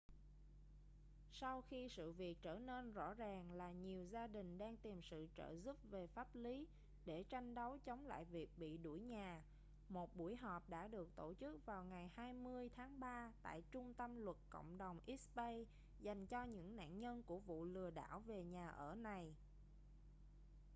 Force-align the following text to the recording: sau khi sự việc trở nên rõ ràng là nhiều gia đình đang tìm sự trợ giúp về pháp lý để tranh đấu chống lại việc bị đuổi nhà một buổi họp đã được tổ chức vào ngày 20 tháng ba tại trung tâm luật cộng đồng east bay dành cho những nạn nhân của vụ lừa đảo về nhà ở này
sau 1.31 1.61
khi 1.61 1.89
sự 1.89 2.11
việc 2.11 2.37
trở 2.41 2.59
nên 2.59 2.93
rõ 2.93 3.13
ràng 3.13 3.51
là 3.51 3.71
nhiều 3.71 4.05
gia 4.05 4.27
đình 4.27 4.57
đang 4.57 4.77
tìm 4.77 5.01
sự 5.01 5.27
trợ 5.35 5.51
giúp 5.63 5.77
về 5.89 6.07
pháp 6.07 6.27
lý 6.35 6.67
để 7.05 7.23
tranh 7.29 7.55
đấu 7.55 7.77
chống 7.85 8.07
lại 8.07 8.25
việc 8.25 8.49
bị 8.57 8.77
đuổi 8.77 8.99
nhà 9.01 9.43
một 9.89 10.15
buổi 10.15 10.35
họp 10.35 10.69
đã 10.69 10.87
được 10.87 11.09
tổ 11.15 11.33
chức 11.39 11.65
vào 11.65 11.83
ngày 11.83 12.09
20 12.15 12.69
tháng 12.75 12.99
ba 12.99 13.31
tại 13.41 13.63
trung 13.71 13.93
tâm 13.93 14.15
luật 14.17 14.37
cộng 14.49 14.77
đồng 14.77 14.99
east 15.05 15.29
bay 15.35 15.65
dành 15.99 16.25
cho 16.27 16.43
những 16.43 16.75
nạn 16.75 16.99
nhân 16.99 17.23
của 17.23 17.39
vụ 17.39 17.65
lừa 17.65 17.89
đảo 17.89 18.19
về 18.19 18.43
nhà 18.43 18.69
ở 18.69 18.95
này 18.95 19.33